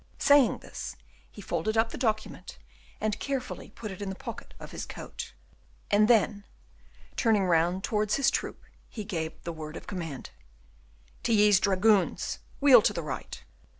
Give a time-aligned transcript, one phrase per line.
[0.17, 0.95] Saying this,
[1.31, 2.57] he folded up the document,
[2.99, 5.33] and carefully put it in the pocket of his coat.
[5.91, 6.43] Then,
[7.15, 10.31] turning round towards his troop, he gave the word of command,
[11.21, 13.43] "Tilly's dragoons, wheel to the right!"